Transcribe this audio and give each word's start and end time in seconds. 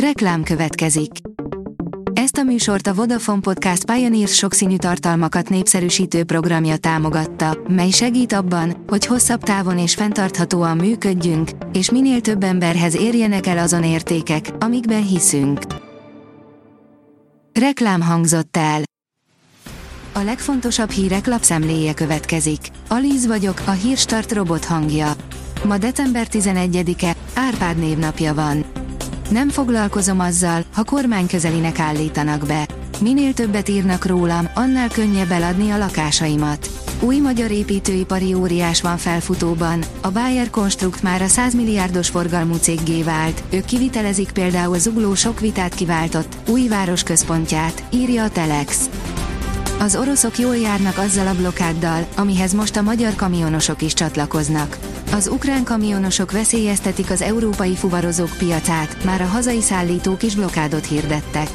Reklám 0.00 0.42
következik. 0.42 1.10
Ezt 2.12 2.36
a 2.36 2.42
műsort 2.42 2.86
a 2.86 2.94
Vodafone 2.94 3.40
Podcast 3.40 3.84
Pioneers 3.84 4.34
sokszínű 4.34 4.76
tartalmakat 4.76 5.48
népszerűsítő 5.48 6.24
programja 6.24 6.76
támogatta, 6.76 7.58
mely 7.68 7.90
segít 7.90 8.32
abban, 8.32 8.84
hogy 8.86 9.06
hosszabb 9.06 9.42
távon 9.42 9.78
és 9.78 9.94
fenntarthatóan 9.94 10.76
működjünk, 10.76 11.50
és 11.72 11.90
minél 11.90 12.20
több 12.20 12.42
emberhez 12.42 12.96
érjenek 12.96 13.46
el 13.46 13.58
azon 13.58 13.84
értékek, 13.84 14.50
amikben 14.58 15.06
hiszünk. 15.06 15.60
Reklám 17.52 18.00
hangzott 18.00 18.56
el. 18.56 18.82
A 20.12 20.20
legfontosabb 20.20 20.90
hírek 20.90 21.26
lapszemléje 21.26 21.94
következik. 21.94 22.60
Alíz 22.88 23.26
vagyok, 23.26 23.62
a 23.66 23.70
hírstart 23.70 24.32
robot 24.32 24.64
hangja. 24.64 25.12
Ma 25.64 25.78
december 25.78 26.26
11-e, 26.30 27.16
Árpád 27.34 27.78
névnapja 27.78 28.34
van. 28.34 28.85
Nem 29.30 29.48
foglalkozom 29.48 30.20
azzal, 30.20 30.64
ha 30.74 30.84
kormány 30.84 31.26
közelinek 31.26 31.78
állítanak 31.78 32.46
be. 32.46 32.66
Minél 33.00 33.34
többet 33.34 33.68
írnak 33.68 34.06
rólam, 34.06 34.48
annál 34.54 34.88
könnyebb 34.88 35.30
eladni 35.30 35.70
a 35.70 35.78
lakásaimat. 35.78 36.70
Új 37.00 37.18
magyar 37.18 37.50
építőipari 37.50 38.34
óriás 38.34 38.80
van 38.80 38.96
felfutóban, 38.96 39.84
a 40.00 40.10
Bayer 40.10 40.50
Construct 40.50 41.02
már 41.02 41.22
a 41.22 41.26
100 41.26 41.54
milliárdos 41.54 42.08
forgalmú 42.08 42.54
céggé 42.54 43.02
vált, 43.02 43.42
ők 43.50 43.64
kivitelezik 43.64 44.30
például 44.30 44.78
zugló 44.78 45.14
sok 45.14 45.40
vitát 45.40 45.74
kiváltott, 45.74 46.36
új 46.48 46.68
város 46.68 47.02
központját, 47.02 47.82
írja 47.90 48.24
a 48.24 48.30
Telex. 48.30 48.88
Az 49.78 49.96
oroszok 49.96 50.38
jól 50.38 50.56
járnak 50.56 50.98
azzal 50.98 51.26
a 51.26 51.34
blokáddal, 51.34 52.06
amihez 52.16 52.52
most 52.52 52.76
a 52.76 52.82
magyar 52.82 53.14
kamionosok 53.14 53.82
is 53.82 53.92
csatlakoznak. 53.92 54.78
Az 55.12 55.28
ukrán 55.28 55.64
kamionosok 55.64 56.32
veszélyeztetik 56.32 57.10
az 57.10 57.22
európai 57.22 57.74
fuvarozók 57.74 58.36
piacát, 58.38 59.04
már 59.04 59.20
a 59.20 59.26
hazai 59.26 59.60
szállítók 59.60 60.22
is 60.22 60.34
blokádot 60.34 60.86
hirdettek. 60.86 61.48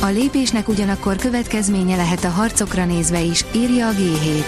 A 0.00 0.06
lépésnek 0.06 0.68
ugyanakkor 0.68 1.16
következménye 1.16 1.96
lehet 1.96 2.24
a 2.24 2.28
harcokra 2.28 2.84
nézve 2.84 3.20
is, 3.20 3.44
írja 3.54 3.88
a 3.88 3.92
G7. 3.92 4.44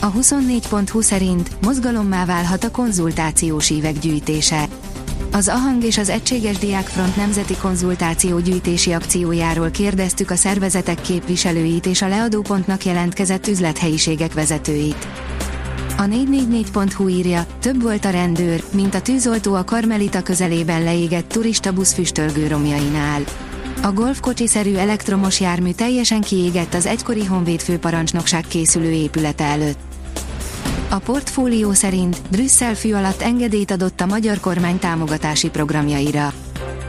A 0.00 0.12
24.20 0.12 1.02
szerint 1.02 1.50
mozgalommá 1.62 2.24
válhat 2.24 2.64
a 2.64 2.70
konzultációs 2.70 3.70
évek 3.70 3.98
gyűjtése. 3.98 4.68
Az 5.32 5.48
AHANG 5.48 5.84
és 5.84 5.98
az 5.98 6.08
Egységes 6.08 6.58
Diákfront 6.58 7.16
Nemzeti 7.16 7.56
Konzultáció 7.56 8.38
gyűjtési 8.38 8.92
akciójáról 8.92 9.70
kérdeztük 9.70 10.30
a 10.30 10.36
szervezetek 10.36 11.00
képviselőit 11.00 11.86
és 11.86 12.02
a 12.02 12.08
leadópontnak 12.08 12.84
jelentkezett 12.84 13.46
üzlethelyiségek 13.46 14.34
vezetőit. 14.34 15.06
A 15.98 16.02
444.hu 16.02 17.08
írja, 17.08 17.46
több 17.60 17.82
volt 17.82 18.04
a 18.04 18.10
rendőr, 18.10 18.62
mint 18.72 18.94
a 18.94 19.02
tűzoltó 19.02 19.54
a 19.54 19.64
Karmelita 19.64 20.22
közelében 20.22 20.82
leégett 20.82 21.28
turista 21.28 21.72
busz 21.72 21.92
füstölgő 21.92 22.46
romjainál. 22.46 23.22
A 23.82 23.92
golfkocsiszerű 23.92 24.74
elektromos 24.74 25.40
jármű 25.40 25.70
teljesen 25.70 26.20
kiégett 26.20 26.74
az 26.74 26.86
egykori 26.86 27.24
Honvéd 27.24 27.60
főparancsnokság 27.60 28.44
készülő 28.48 28.90
épülete 28.90 29.44
előtt. 29.44 29.78
A 30.88 30.98
portfólió 30.98 31.72
szerint 31.72 32.22
Brüsszel 32.30 32.74
fű 32.74 32.92
alatt 32.92 33.22
engedélyt 33.22 33.70
adott 33.70 34.00
a 34.00 34.06
magyar 34.06 34.40
kormány 34.40 34.78
támogatási 34.78 35.50
programjaira. 35.50 36.32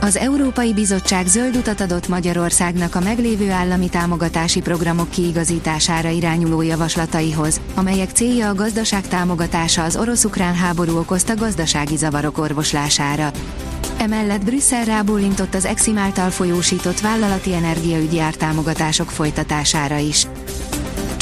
Az 0.00 0.16
Európai 0.16 0.72
Bizottság 0.74 1.26
zöld 1.26 1.56
utat 1.56 1.80
adott 1.80 2.08
Magyarországnak 2.08 2.94
a 2.94 3.00
meglévő 3.00 3.50
állami 3.50 3.88
támogatási 3.88 4.60
programok 4.60 5.10
kiigazítására 5.10 6.08
irányuló 6.08 6.62
javaslataihoz, 6.62 7.60
amelyek 7.74 8.10
célja 8.10 8.48
a 8.48 8.54
gazdaság 8.54 9.08
támogatása 9.08 9.82
az 9.84 9.96
orosz-ukrán 9.96 10.54
háború 10.54 10.98
okozta 10.98 11.34
gazdasági 11.34 11.96
zavarok 11.96 12.38
orvoslására. 12.38 13.30
Emellett 13.98 14.44
Brüsszel 14.44 14.84
rábólintott 14.84 15.54
az 15.54 15.64
Exim 15.64 15.98
által 15.98 16.30
folyósított 16.30 17.00
vállalati 17.00 17.54
energiaügyi 17.54 18.20
ártámogatások 18.20 19.10
folytatására 19.10 19.96
is 19.96 20.26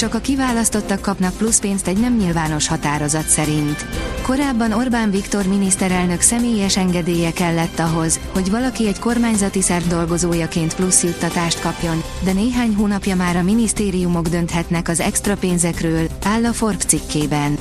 csak 0.07 0.15
a 0.15 0.21
kiválasztottak 0.21 1.01
kapnak 1.01 1.37
plusz 1.37 1.59
pénzt 1.59 1.87
egy 1.87 2.01
nem 2.01 2.17
nyilvános 2.17 2.69
határozat 2.69 3.29
szerint. 3.29 3.87
Korábban 4.23 4.73
Orbán 4.73 5.11
Viktor 5.11 5.47
miniszterelnök 5.47 6.21
személyes 6.21 6.77
engedélye 6.77 7.33
kellett 7.33 7.79
ahhoz, 7.79 8.21
hogy 8.33 8.51
valaki 8.51 8.87
egy 8.87 8.99
kormányzati 8.99 9.63
szerv 9.63 9.87
dolgozójaként 9.87 10.75
plusz 10.75 11.03
juttatást 11.03 11.61
kapjon, 11.61 12.03
de 12.25 12.33
néhány 12.33 12.75
hónapja 12.75 13.17
már 13.17 13.37
a 13.37 13.43
minisztériumok 13.43 14.29
dönthetnek 14.29 14.89
az 14.89 15.01
extra 15.01 15.37
pénzekről, 15.37 16.07
áll 16.25 16.45
a 16.45 16.53
Forbes 16.53 16.85
cikkében. 16.85 17.59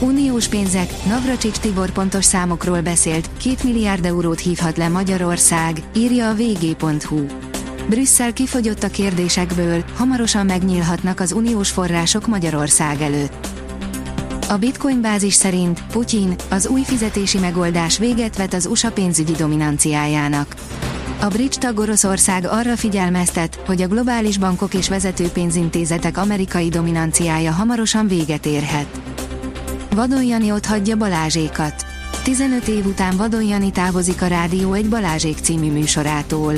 Uniós 0.00 0.48
pénzek, 0.48 0.90
Navracsics 1.06 1.56
Tibor 1.58 1.90
pontos 1.90 2.24
számokról 2.24 2.80
beszélt, 2.80 3.30
2 3.42 3.54
milliárd 3.64 4.04
eurót 4.04 4.40
hívhat 4.40 4.76
le 4.76 4.88
Magyarország, 4.88 5.82
írja 5.96 6.28
a 6.28 6.34
vg.hu. 6.34 7.43
Brüsszel 7.88 8.32
kifogyott 8.32 8.82
a 8.82 8.88
kérdésekből, 8.88 9.84
hamarosan 9.96 10.46
megnyílhatnak 10.46 11.20
az 11.20 11.32
uniós 11.32 11.70
források 11.70 12.26
Magyarország 12.26 13.00
előtt. 13.00 13.48
A 14.48 14.56
Bitcoin 14.56 15.00
bázis 15.00 15.34
szerint 15.34 15.82
Putyin 15.92 16.34
az 16.50 16.66
új 16.66 16.82
fizetési 16.82 17.38
megoldás 17.38 17.98
véget 17.98 18.36
vet 18.36 18.54
az 18.54 18.66
USA 18.66 18.92
pénzügyi 18.92 19.32
dominanciájának. 19.32 20.54
A 21.20 21.26
bridge 21.28 21.58
tag 21.58 21.78
Oroszország 21.78 22.46
arra 22.46 22.76
figyelmeztet, 22.76 23.60
hogy 23.66 23.82
a 23.82 23.88
globális 23.88 24.38
bankok 24.38 24.74
és 24.74 24.88
vezető 24.88 25.28
pénzintézetek 25.28 26.16
amerikai 26.16 26.68
dominanciája 26.68 27.52
hamarosan 27.52 28.08
véget 28.08 28.46
érhet. 28.46 29.00
Vadon 29.94 30.24
Jani 30.24 30.52
ott 30.52 30.66
hagyja 30.66 30.96
Balázsékat. 30.96 31.86
15 32.22 32.68
év 32.68 32.86
után 32.86 33.16
Vadon 33.16 33.44
Jani 33.44 33.70
távozik 33.70 34.22
a 34.22 34.26
Rádió 34.26 34.72
egy 34.72 34.88
Balázsék 34.88 35.38
című 35.38 35.70
műsorától. 35.70 36.54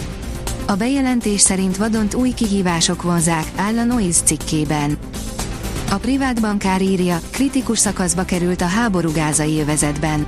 A 0.68 0.74
bejelentés 0.74 1.40
szerint 1.40 1.76
vadont 1.76 2.14
új 2.14 2.30
kihívások 2.30 3.02
vonzák, 3.02 3.44
áll 3.56 3.78
a 3.78 3.84
Noise 3.84 4.22
cikkében. 4.24 4.98
A 5.90 5.94
privát 5.94 6.40
bankár 6.40 6.82
írja, 6.82 7.20
kritikus 7.30 7.78
szakaszba 7.78 8.24
került 8.24 8.60
a 8.60 8.66
háború 8.66 9.12
gázai 9.12 9.60
övezetben. 9.60 10.26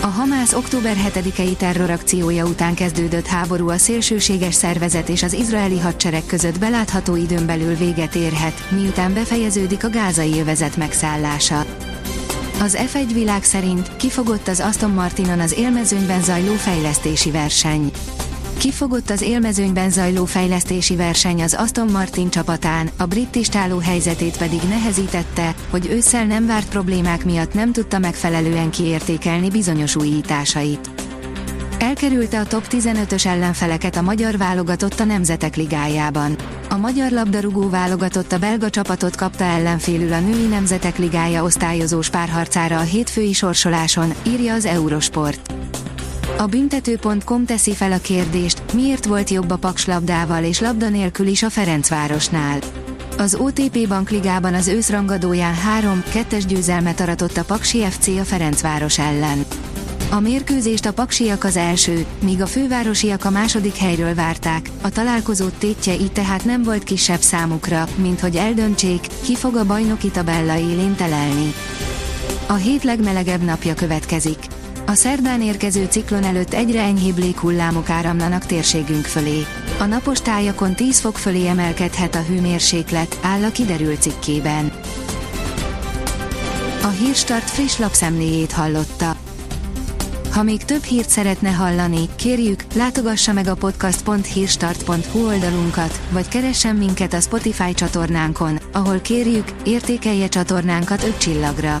A 0.00 0.06
Hamász 0.06 0.52
október 0.52 0.96
7-i 1.08 1.56
terrorakciója 1.56 2.44
után 2.46 2.74
kezdődött 2.74 3.26
háború 3.26 3.68
a 3.68 3.76
szélsőséges 3.76 4.54
szervezet 4.54 5.08
és 5.08 5.22
az 5.22 5.32
izraeli 5.32 5.78
hadsereg 5.78 6.26
között 6.26 6.58
belátható 6.58 7.16
időn 7.16 7.46
belül 7.46 7.74
véget 7.74 8.14
érhet, 8.14 8.70
miután 8.70 9.14
befejeződik 9.14 9.84
a 9.84 9.90
gázai 9.90 10.40
övezet 10.40 10.76
megszállása. 10.76 11.64
Az 12.60 12.78
F1 12.92 13.10
világ 13.12 13.44
szerint 13.44 13.96
kifogott 13.96 14.48
az 14.48 14.60
Aston 14.60 14.90
Martinon 14.90 15.40
az 15.40 15.52
élmezőnyben 15.58 16.22
zajló 16.22 16.54
fejlesztési 16.54 17.30
verseny. 17.30 17.90
Kifogott 18.58 19.10
az 19.10 19.20
élmezőnyben 19.20 19.90
zajló 19.90 20.24
fejlesztési 20.24 20.96
verseny 20.96 21.42
az 21.42 21.54
Aston 21.58 21.90
Martin 21.90 22.30
csapatán, 22.30 22.90
a 22.96 23.04
brit 23.04 23.28
tistáló 23.28 23.78
helyzetét 23.78 24.36
pedig 24.36 24.60
nehezítette, 24.68 25.54
hogy 25.70 25.86
ősszel 25.90 26.24
nem 26.24 26.46
várt 26.46 26.68
problémák 26.68 27.24
miatt 27.24 27.54
nem 27.54 27.72
tudta 27.72 27.98
megfelelően 27.98 28.70
kiértékelni 28.70 29.50
bizonyos 29.50 29.96
újításait. 29.96 30.90
Elkerülte 31.78 32.40
a 32.40 32.46
top 32.46 32.66
15-ös 32.70 33.26
ellenfeleket 33.26 33.96
a 33.96 34.02
magyar 34.02 34.36
válogatott 34.36 35.00
a 35.00 35.04
Nemzetek 35.04 35.56
Ligájában. 35.56 36.36
A 36.68 36.76
magyar 36.76 37.10
labdarúgó 37.10 37.68
válogatott 37.68 38.32
a 38.32 38.38
belga 38.38 38.70
csapatot 38.70 39.16
kapta 39.16 39.44
ellenfélül 39.44 40.12
a 40.12 40.20
Női 40.20 40.46
Nemzetek 40.46 40.98
Ligája 40.98 41.44
osztályozós 41.44 42.10
párharcára 42.10 42.78
a 42.78 42.82
hétfői 42.82 43.32
sorsoláson, 43.32 44.12
írja 44.26 44.54
az 44.54 44.64
Eurosport. 44.64 45.55
A 46.38 46.46
büntető.com 46.46 47.44
teszi 47.44 47.74
fel 47.74 47.92
a 47.92 47.98
kérdést, 47.98 48.62
miért 48.72 49.06
volt 49.06 49.30
jobb 49.30 49.50
a 49.50 49.56
Paks 49.56 49.86
labdával 49.86 50.44
és 50.44 50.60
labda 50.60 50.88
nélkül 50.88 51.26
is 51.26 51.42
a 51.42 51.50
Ferencvárosnál. 51.50 52.58
Az 53.18 53.34
OTP 53.34 53.88
Bankligában 53.88 54.54
az 54.54 54.68
őszrangadóján 54.68 55.54
3-2-es 55.80 56.44
győzelmet 56.48 57.00
aratott 57.00 57.36
a 57.36 57.44
Paksi 57.44 57.78
FC 57.78 58.06
a 58.06 58.24
Ferencváros 58.24 58.98
ellen. 58.98 59.44
A 60.10 60.20
mérkőzést 60.20 60.86
a 60.86 60.92
paksiak 60.92 61.44
az 61.44 61.56
első, 61.56 62.06
míg 62.22 62.42
a 62.42 62.46
fővárosiak 62.46 63.24
a 63.24 63.30
második 63.30 63.76
helyről 63.76 64.14
várták, 64.14 64.70
a 64.80 64.90
találkozót 64.90 65.54
tétje 65.54 65.94
így 65.94 66.12
tehát 66.12 66.44
nem 66.44 66.62
volt 66.62 66.84
kisebb 66.84 67.20
számukra, 67.20 67.88
mint 67.94 68.20
hogy 68.20 68.36
eldöntsék, 68.36 69.06
ki 69.24 69.36
fog 69.36 69.56
a 69.56 69.66
bajnoki 69.66 70.08
tabella 70.10 70.58
élén 70.58 70.94
telelni. 70.94 71.52
A 72.46 72.54
hét 72.54 72.82
legmelegebb 72.82 73.42
napja 73.42 73.74
következik. 73.74 74.38
A 74.88 74.94
szerdán 74.94 75.42
érkező 75.42 75.86
ciklon 75.90 76.22
előtt 76.22 76.54
egyre 76.54 76.80
enyhébb 76.80 77.18
léghullámok 77.18 77.90
áramlanak 77.90 78.46
térségünk 78.46 79.04
fölé. 79.04 79.46
A 79.78 79.84
napos 79.84 80.20
tájakon 80.20 80.74
10 80.74 81.00
fok 81.00 81.18
fölé 81.18 81.46
emelkedhet 81.46 82.14
a 82.14 82.22
hőmérséklet, 82.22 83.18
áll 83.22 83.44
a 83.44 83.50
kiderült 83.50 84.02
cikkében. 84.02 84.72
A 86.82 86.88
Hírstart 86.88 87.50
friss 87.50 87.78
lapszemléjét 87.78 88.52
hallotta. 88.52 89.16
Ha 90.32 90.42
még 90.42 90.64
több 90.64 90.82
hírt 90.82 91.08
szeretne 91.08 91.50
hallani, 91.50 92.08
kérjük, 92.16 92.64
látogassa 92.74 93.32
meg 93.32 93.46
a 93.46 93.54
podcast.hírstart.hu 93.54 95.26
oldalunkat, 95.26 96.00
vagy 96.10 96.28
keressen 96.28 96.76
minket 96.76 97.12
a 97.12 97.20
Spotify 97.20 97.74
csatornánkon, 97.74 98.58
ahol 98.72 98.98
kérjük, 98.98 99.48
értékelje 99.64 100.28
csatornánkat 100.28 101.04
5 101.04 101.18
csillagra. 101.18 101.80